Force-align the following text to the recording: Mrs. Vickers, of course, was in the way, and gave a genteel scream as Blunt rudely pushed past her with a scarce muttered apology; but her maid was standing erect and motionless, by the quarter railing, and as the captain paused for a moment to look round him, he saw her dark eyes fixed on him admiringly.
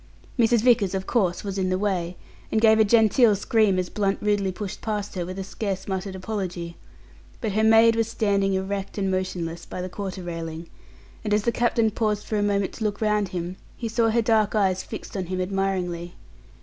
Mrs. 0.39 0.61
Vickers, 0.61 0.95
of 0.95 1.05
course, 1.05 1.43
was 1.43 1.59
in 1.59 1.69
the 1.69 1.77
way, 1.77 2.17
and 2.51 2.59
gave 2.59 2.79
a 2.79 2.83
genteel 2.83 3.35
scream 3.35 3.77
as 3.77 3.87
Blunt 3.87 4.17
rudely 4.19 4.51
pushed 4.51 4.81
past 4.81 5.13
her 5.13 5.27
with 5.27 5.37
a 5.37 5.43
scarce 5.43 5.87
muttered 5.87 6.15
apology; 6.15 6.75
but 7.39 7.51
her 7.51 7.63
maid 7.63 7.95
was 7.95 8.07
standing 8.07 8.55
erect 8.55 8.97
and 8.97 9.11
motionless, 9.11 9.63
by 9.63 9.79
the 9.79 9.89
quarter 9.89 10.23
railing, 10.23 10.67
and 11.23 11.35
as 11.35 11.43
the 11.43 11.51
captain 11.51 11.91
paused 11.91 12.25
for 12.25 12.39
a 12.39 12.41
moment 12.41 12.73
to 12.73 12.83
look 12.83 12.99
round 12.99 13.27
him, 13.27 13.57
he 13.77 13.87
saw 13.87 14.09
her 14.09 14.23
dark 14.23 14.55
eyes 14.55 14.81
fixed 14.81 15.15
on 15.15 15.27
him 15.27 15.39
admiringly. 15.39 16.15